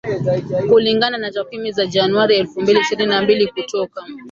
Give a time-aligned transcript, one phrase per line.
[0.69, 4.05] Kulingana na takwimu za Januari elfu mbili ishirni na mbili kutoka